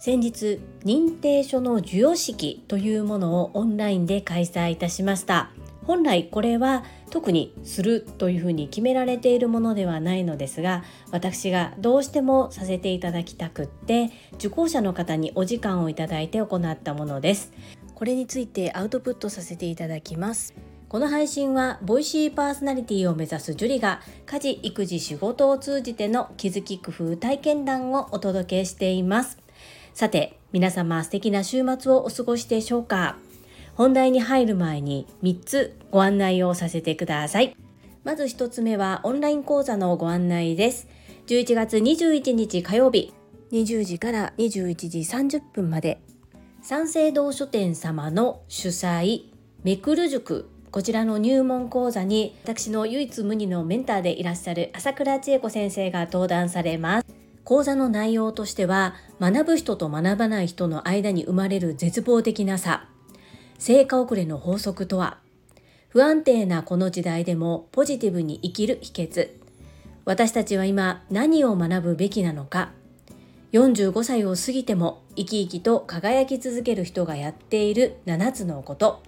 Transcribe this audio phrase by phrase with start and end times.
[0.00, 5.50] 先日認定書の授与式というものをオンラインで開催いたしました。
[5.84, 17.52] 本来これは特にするというふうに決められているものではないのですが私がどうしてもさせていただきたくって受講者の方にお時間をいただいて行ったものです。
[17.94, 20.54] これについてアウトプットさせていただきます。
[20.88, 29.38] この配信はボイシーパーソナリティを目指すジュリが家事育児仕事を通じての気づき工夫体験談をお届けしています
[29.92, 33.16] さて皆様素敵な週末をお過ごしでしょうか？
[33.74, 37.54] 本題に入る前に3つご案内をさせてください。
[38.02, 40.88] まず1つ目はオンライン講座のご案内です。
[41.26, 43.12] 11月21日火曜日、
[43.52, 46.00] 20時から21時30分まで、
[46.62, 49.24] 三省堂書店様の主催、
[49.62, 57.06] めくる塾こちらの入門講座に私の唯一無二のメンターでいらっしゃる朝倉千恵子先生が登壇されます。
[57.44, 62.86] 講座の内容としては学ぶ人と学ばない人の間に生まれる絶望的な差。
[63.58, 65.18] 成果遅れの法則とは
[65.88, 69.30] 不安定なこの時代でもポジティブに生きる秘訣。
[70.04, 72.72] 私たちは今何を学ぶべきなのか。
[73.52, 79.07] 45歳を過ぎても生き生きと輝き続ける人がやっている7つのこと。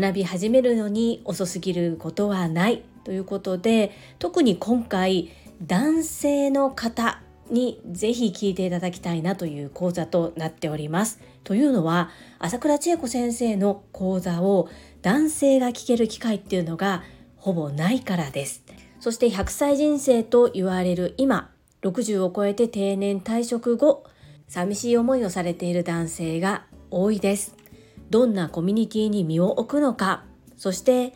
[0.00, 5.30] 学び始めるのに遅すぎることはないということで特に今回
[5.62, 11.20] 男性の方にぜひ聞いていただきたいなという講座となっております。
[11.44, 14.68] というのは朝倉千恵子先生の講座を
[15.02, 17.04] 男性が聞ける機会っていうのが
[17.36, 18.64] ほぼないからです。
[18.98, 24.04] そして100歳人生と言われる今60を超えて定年退職後
[24.48, 27.53] 寂しい思いをされている男性が多いです。
[28.14, 30.22] どんなコミュニティに身を置くのか
[30.56, 31.14] そして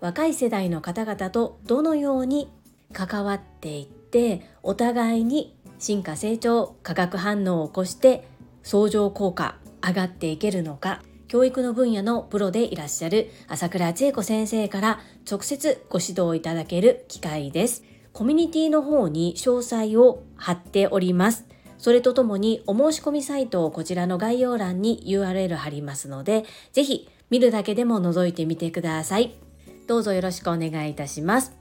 [0.00, 2.50] 若い世代の方々とどのように
[2.94, 8.26] 関わっていってお互いに進化成長化学反応を起こして
[8.62, 17.84] 相乗効果上がっていけるのか教育の分野のプロでいらっしゃる朝倉千恵子先生から直接ご指導いただける機会です。
[18.12, 21.46] コミュニティの方に詳細を貼っております。
[21.82, 29.34] それとともにお申し込みサイトをこちらの概要欄に URL 貼りますので、ぜひ見るだけでも覗いてみてください。
[29.88, 31.56] どうぞよろしくお願いいたします。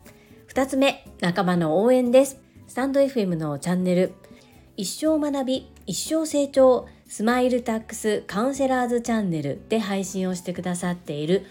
[0.53, 2.39] 2つ目、仲間の応援です。
[2.67, 4.13] スタンド FM のチャンネル、
[4.77, 11.47] 一生学び、一生成長、スマイルタックスカウンセラーズチャンネルで配信をしてくださっている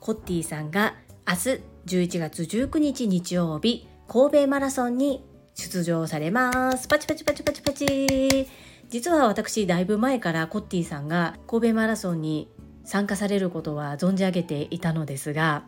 [0.00, 0.94] コッティさんが
[1.28, 5.22] 明日11月19日日曜日神戸マラソンに
[5.54, 6.88] 出場されます。
[6.88, 8.48] パチパチパチパチパチ。
[8.88, 12.48] 実は私だいぶ前からコッティさんが神戸マラソンに
[12.84, 15.64] 参加されることは存じ上げていたのですが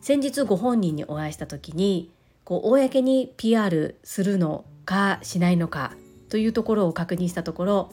[0.00, 2.10] 先日ご本人にお会いした時に
[2.42, 5.92] こう公に PR するのかしないのか
[6.28, 7.92] というところを確認したところ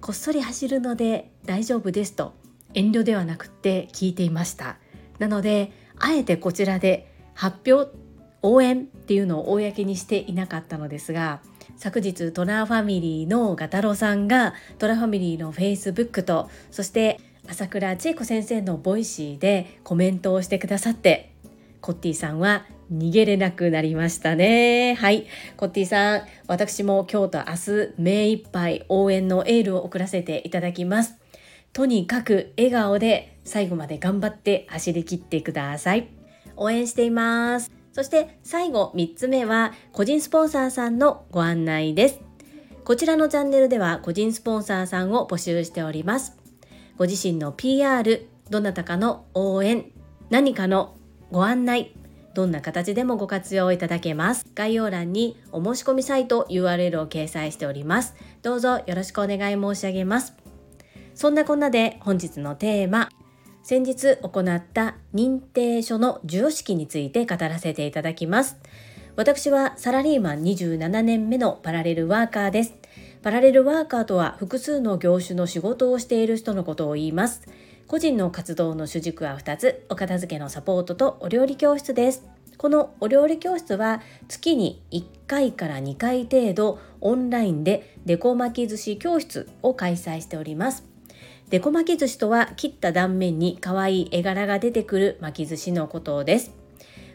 [0.00, 2.34] こっそり走るので大丈夫ですと
[2.74, 4.76] 遠慮ではなくって聞いていました
[5.18, 7.90] なのであえてこちらで発表
[8.42, 11.40] 応援っていうのを公にしていなかったのですが
[11.76, 21.32] 昨日トラファミリーのガタロさんがトラファミリーのフェイスブックとそして朝倉千恵子先生の Voicy でコメントをしてくださって
[21.80, 24.94] コッティさんは逃げれなくなりましたね。
[24.94, 25.26] はい。
[25.56, 31.16] コッティさん、私も今日と明日、目いっぱい応援のエールを送らせていただきます。
[31.72, 36.08] とにかく笑顔で最後まで頑張って走り切ってください。
[36.56, 37.77] 応援しています。
[37.98, 42.20] そして最後3つ目は個人スポンサーさんのご案内です。
[42.84, 46.36] こちらのチャンネルでは個人スポンサーさんを募集しております。
[46.96, 49.90] ご自身の PR、どなたかの応援、
[50.30, 50.94] 何かの
[51.32, 51.92] ご案内、
[52.34, 54.46] どんな形でもご活用いただけます。
[54.54, 58.14] 概要欄にお申し込みサイト URL を掲載しております。
[58.42, 60.34] どうぞよろしくお願い申し上げます。
[61.16, 63.08] そんなこんなで本日のテーマ、
[63.68, 68.56] 先日行った認定書の授与式について語らせていただきます。
[69.14, 72.72] 私はサラリーマン27年目のパラレルワーカーです。
[73.20, 77.42] パラレルワーカーとは複数の業種の仕事をしている人のことを言います。
[77.86, 82.24] 個人の活動の主軸は2つ、お片付けのサポートとお料理教室です。
[82.56, 90.84] このお料理教室は月に1回から2回程度オンラインでデコ巻き寿司教室を開催しております。
[91.50, 96.52] デコ巻き寿司とは切った断面に可愛い絵柄が出てくる巻き寿司のことです。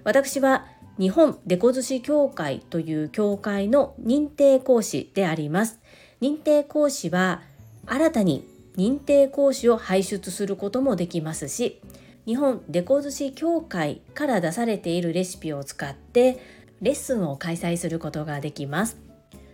[0.04, 0.66] 私は
[1.00, 5.80] 日本デコ寿司協会という協会の認定講師であります。
[6.22, 7.42] 認定講師は
[7.86, 8.48] 新たに
[8.78, 11.82] 認定講師を輩出することもできますし
[12.26, 16.40] 日本デコ寿司協会から出されているレシピを使って
[16.82, 18.98] レッスンを開催することができます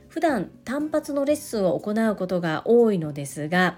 [0.08, 3.78] 普段単発のレッスンを行うことが多いのですが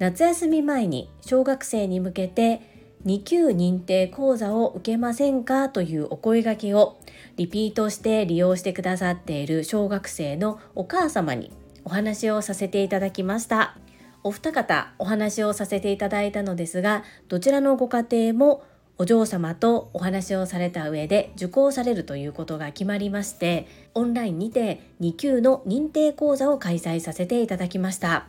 [0.00, 2.62] 夏休み前に小学生に向けて
[3.04, 6.98] 2級認定講座を受けませんかというお声掛けを
[7.36, 11.52] リピートして利用してくださっている小学生のお母様に
[11.84, 13.76] お話をさせていただきました。
[14.24, 18.64] お二方お話をさせていただいたのですがどちらのご家庭も
[18.96, 28.26] お嬢様とお話をされた上で受講されるということが決まりましてオンラインにて2級の認定講座を開催させていただきました。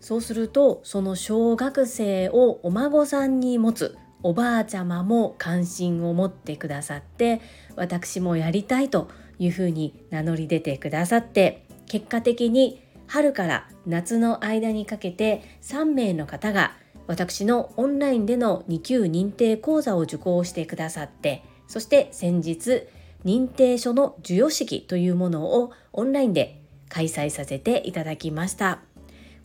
[0.00, 7.40] そうするとその小学生をお孫さんに持つおばあちゃまも関心を持ってくださって
[7.76, 9.08] 私もやりたいと
[9.38, 16.72] いうふうに名乗り出てくださって結果的に春から夏の間にかけて3名の方が
[17.06, 22.86] 私のオンラインでの2級認定講座を受講してくださってそして先日
[23.24, 28.80] 認定書の授与式というものをオンラインで開催させていただきました。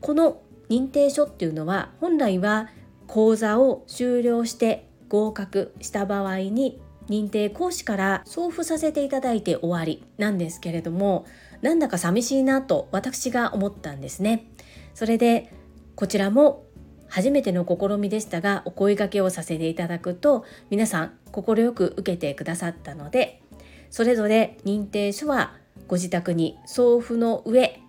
[0.04, 2.70] この認定書っていうのは本来は
[3.08, 11.26] 講座を終了して合格した場合に認定講師から送付させていただいて終わりなんですけれども
[11.62, 14.46] なんだか寂しいなと私が思ったんですね。
[14.94, 15.54] それで
[15.96, 16.66] こちらも
[17.08, 23.42] 初めての試みでしたがお声掛けをさせていただくと皆さん快く受けてくださったので
[23.90, 25.54] それぞれ認定書は
[25.88, 27.80] ご自宅に送付の上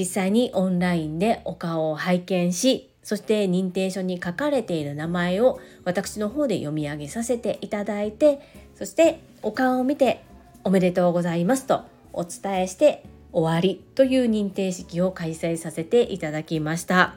[0.00, 8.40] 実際にオンラインでお顔を拝見しそして認定書に書かれている名前を私の方で読み上げさせていただいて
[8.76, 10.24] そしてお顔を見て
[10.64, 11.82] おめでとうございますと
[12.14, 17.14] お伝えして終わりという認定式を開催させていただきました。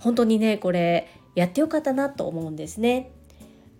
[0.00, 3.12] 本当にねこれやってよかったなと思うんですね。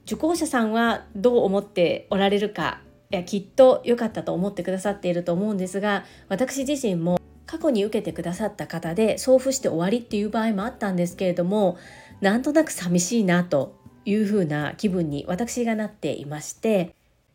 [0.05, 2.81] 受講者さんはどう思っておられるか
[3.11, 11.79] いやきっと良かったと思ってくださっていると思うんですが私自身も過去に受けてくださった方で送付して終わりっていう場合もあったんですけれども
[12.21, 16.95] なんとなく寂しいなというふうな気分に私がなっていまして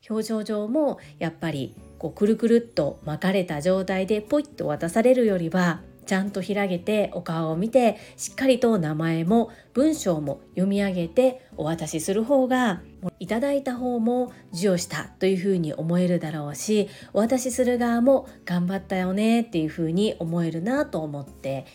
[0.09, 12.81] 表情上もやっぱりこうくるくるっと巻かれた状態でポイッと渡されるよりはちゃんと開けてお顔を見てしっかりと名前も文章も読み上げてお渡しする方が
[13.19, 21.65] いただいた方も授与したというふうに思えるだろうしお渡しする側も頑張ったよねっていうふうに思えるなと思って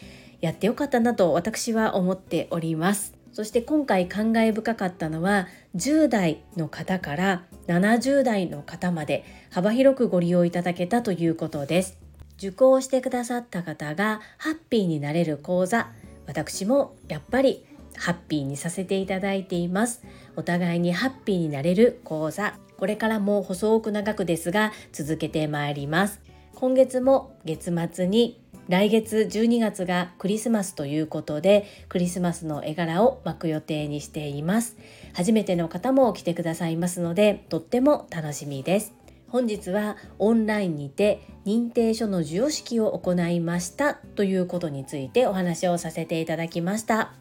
[0.41, 3.17] やってよかったなと私は思っております。
[3.33, 12.06] そして今回感慨深かったのは10代の方から70代の方まで幅広くご利用いただけたということです。
[12.39, 15.89] 受講してくださった方がハッピーになれる講座。
[16.27, 17.65] 私もやっぱり
[17.97, 20.03] ハッピーにさせていただいています。
[20.37, 22.55] お互いにハッピーになれる講座。
[22.77, 26.21] これからも細く長くですが続けてまいります。
[26.55, 34.77] 今月も月末に来月12月がクリスマスということでクリスマスの絵柄を巻く予定にしています。
[35.15, 38.93] 初めての方も来てくださいますのでとっても楽しみです。
[39.29, 47.13] 本日はオンラインにて認定書の授与式を行いましたということについてお話をさせていただきました。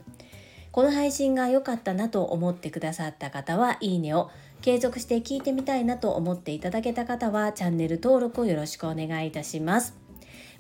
[0.71, 4.29] この配信が良かったなと思ってくださった方はいいねを
[4.61, 9.95] 継続して聞いてみたいなと思っていただけた方はチャンネル登録をよろしくお願いいたします。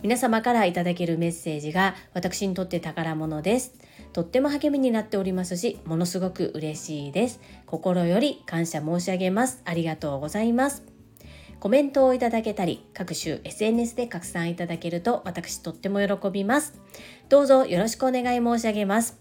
[0.01, 3.73] 皆様からいただけるメッセージが私にとって宝物です。
[4.13, 7.41] とっても励みになっておりますしものすごく嬉しいです。
[7.65, 9.61] 心より感謝申し上げます。
[9.65, 10.94] ありがとうございます。
[11.65, 16.79] コメントをいただけたり、各種 SNS で拡散いただけると私とっても喜びます。
[17.27, 19.17] どうぞよろしくお願い申し上げます。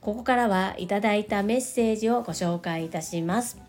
[0.00, 3.60] ここからはいただいたメッセージをご紹介いたします。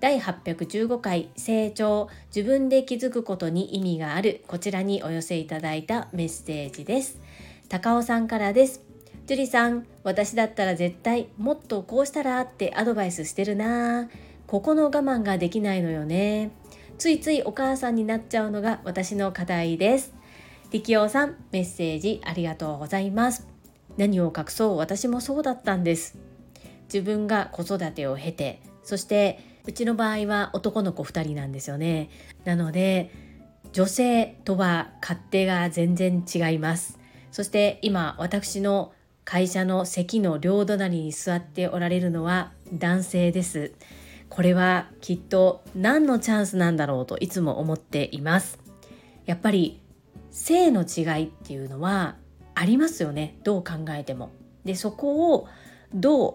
[0.00, 7.20] 第815回成長自分で気づくことに意味があるこちらにお寄せいただいたメッセージです。
[7.68, 8.80] 高尾さんからです。
[9.28, 14.08] 樹里さん、私だったら絶対もっとこうしたらってアドバイスしてるな
[14.48, 16.50] ここの我慢ができないのよね。
[16.98, 20.14] ついついお母さんになっちゃうのが私の課題です。
[20.70, 23.46] 力夫さん、メッセージありがとうございます。
[23.96, 26.18] 何を隠そう私もそうだったんです。
[26.84, 32.10] 自分が子育てを経て、そしてうちの場合は男の子2人なんですよね。
[32.44, 33.10] なので、
[33.72, 36.98] 女性とは勝手が全然違います。
[37.32, 38.92] そして今私の
[39.24, 43.72] 会社の席の両隣に座っておられるのは男性です。
[44.34, 48.58] これはきっと何のチャンスなんだろうといつも思っています。
[49.26, 49.80] やっぱり
[50.32, 52.16] 性の違いっていうのは
[52.56, 53.38] ありますよね。
[53.44, 54.32] どう考えても。
[54.64, 55.46] でそこを
[55.94, 56.34] どう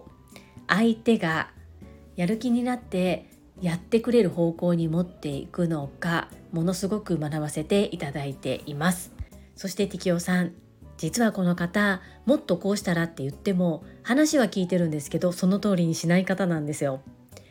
[0.66, 1.50] 相手が
[2.16, 3.28] やる気になって
[3.60, 9.12] やってくれる方向に持っていくのかものすごく学ばせていただいています。
[9.56, 10.52] そして適応さん
[10.96, 17.02] 実はこの方もっとこうしたらって言っても話は聞いてるんですけどその通りにしない方なんですよ。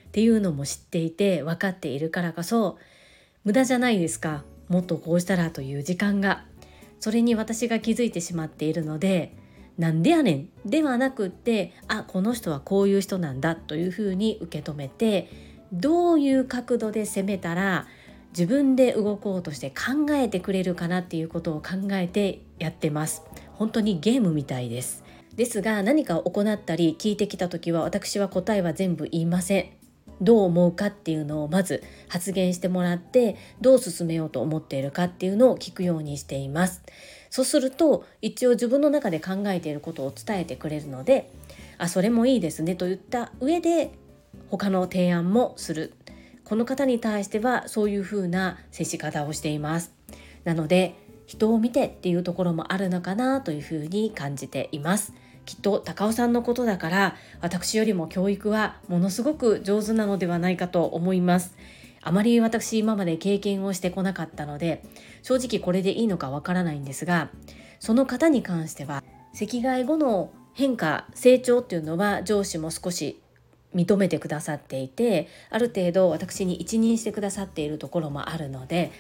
[0.10, 2.78] っていうのも知っていて分かっているからこそ
[3.44, 6.46] 無駄じゃないですかもっとこうしたらという時間が。
[7.00, 9.34] それに私が気づいてしまっているので
[9.78, 15.30] なんでやねんではなくってあこの人はこういう人なんだというふうに受け止めて
[15.72, 17.88] どういう角度で攻めたら
[18.32, 23.24] 自分で動こうとして考えてくれるかなっていうことを考えてやってます。
[23.54, 25.04] 本当にゲームみたいです。
[25.36, 29.79] ですが何かを行ったり聞いてきた時は私は答えは全部言いません。
[30.22, 36.84] どう思うかっていうのをまず発言してもらってどう進めようと思っているかっていうのを聞くようにしています。
[37.30, 41.32] そうすると一応自分の中で考えていることを伝えてくれるので
[41.78, 43.92] あそれもいいですねと言った上で
[44.50, 45.94] 他の提案もする。
[46.44, 49.94] この方に対してはそういうふうな接し方をしています。
[50.44, 50.96] なので
[51.28, 55.14] 人を見てっていうところもあるのかなというふうに感じています。
[55.46, 61.56] きっと高尾さんのことだから私よりも教育はものすごく上手なのではないかと思います。
[62.02, 64.84] あまり私今まで経験をしてこなかったので
[65.22, 67.30] 正直これでいいのかわからないんですが
[67.80, 69.04] その方に関しては
[69.34, 73.22] 席替え後の変化成長っていうのは上司も少し
[73.76, 78.92] 認めてくださっていてある程度私に一任してくださっているところもあるので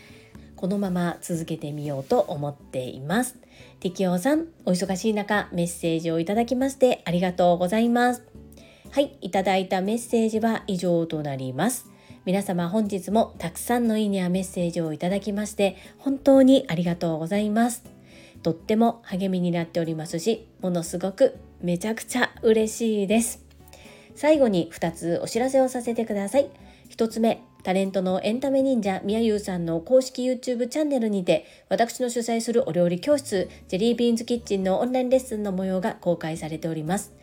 [0.59, 3.37] このまま続けてみようと思っています。
[3.79, 8.25] 適応さん、お忙しい中メッセージをいただきましてありがとうございます。
[8.91, 11.85] はい、いただいたメッセージは以上となります。
[12.25, 17.85] 皆様本日もたくさんのいいねやメッセージをいただきまして本当にありがとうございます。
[18.43, 23.45] とっても励みになっておりますし、ものすごくめちゃくちゃ嬉しいです。
[24.13, 26.49] 最後に2つお知らせをさせてください。
[26.89, 37.13] 1つ目、タレントのエンタメ忍者みやゆうさんの公式 YouTube チャンネルにて私の主催するお料理教室ジェリービーンズキッチンのオンラインレッスンの模様が公開されております。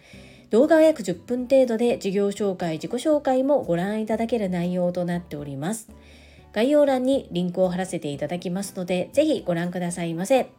[0.50, 5.88] 動画は約10分程度で事業紹介自己紹介もご覧いただける内容となっております。
[6.52, 10.50] 概要欄にリンクを貼らせていただきますのでぜひご覧くださいませ。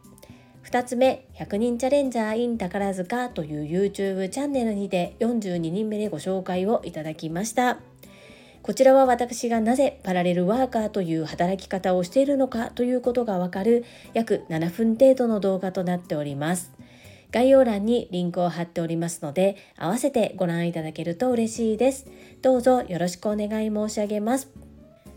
[0.65, 7.79] 2つ目100人チャレンジャー in 宝塚という YouTube チャンネルにて42人目でご紹介をいただきました。
[8.67, 16.73] こちらは私がなぜパラレルワーカーという働き方をしているのかということがわかる約7分程度の動画となっております。
[17.31, 22.07] 概要欄にリンクを貼っておりますので、合わせてご覧いただけると嬉しいです。
[22.41, 24.49] どうぞよろしくお願い申し上げます。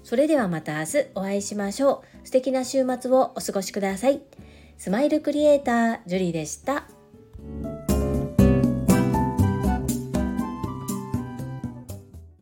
[0.04, 2.26] それではまた明日お会いしましょう。
[2.26, 4.20] 素敵な週末をお過ごしください。
[4.78, 6.99] スマイルクリエイター、ジュリでした。